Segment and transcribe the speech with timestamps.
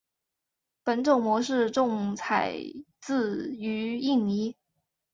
[0.83, 2.57] 本种模式种采
[2.99, 4.55] 自于印尼。